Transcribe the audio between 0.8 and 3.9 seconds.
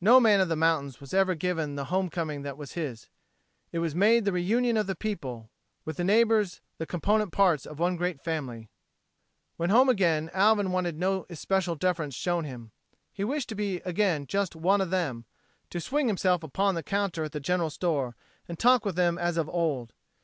was ever given the home coming that was his. It